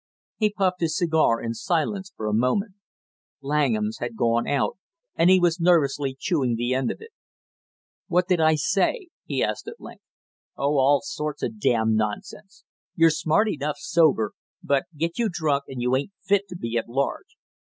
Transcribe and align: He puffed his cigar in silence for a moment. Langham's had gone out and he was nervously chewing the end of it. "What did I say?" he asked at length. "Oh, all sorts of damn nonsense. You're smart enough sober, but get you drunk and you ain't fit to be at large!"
He 0.37 0.51
puffed 0.51 0.79
his 0.81 0.97
cigar 0.97 1.39
in 1.39 1.53
silence 1.53 2.11
for 2.17 2.25
a 2.25 2.33
moment. 2.33 2.73
Langham's 3.39 3.99
had 3.99 4.15
gone 4.15 4.47
out 4.47 4.79
and 5.13 5.29
he 5.29 5.39
was 5.39 5.59
nervously 5.59 6.17
chewing 6.19 6.55
the 6.55 6.73
end 6.73 6.89
of 6.89 7.01
it. 7.01 7.11
"What 8.07 8.27
did 8.27 8.41
I 8.41 8.55
say?" 8.55 9.09
he 9.25 9.43
asked 9.43 9.67
at 9.67 9.79
length. 9.79 10.01
"Oh, 10.57 10.79
all 10.79 11.01
sorts 11.03 11.43
of 11.43 11.59
damn 11.59 11.95
nonsense. 11.95 12.63
You're 12.95 13.11
smart 13.11 13.47
enough 13.49 13.77
sober, 13.77 14.31
but 14.63 14.85
get 14.97 15.19
you 15.19 15.29
drunk 15.31 15.65
and 15.67 15.79
you 15.83 15.95
ain't 15.95 16.13
fit 16.25 16.47
to 16.47 16.55
be 16.55 16.79
at 16.79 16.89
large!" 16.89 17.37